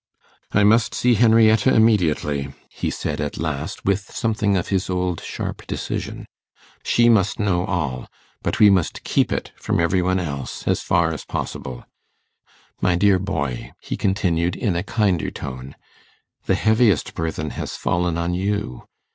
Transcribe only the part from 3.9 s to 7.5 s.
something of his old sharp decision; 'she must